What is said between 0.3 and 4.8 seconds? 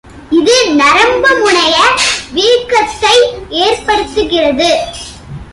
இது நரம்பு முனைய வீக்கத்தை ஏற்படுத்துகிறது.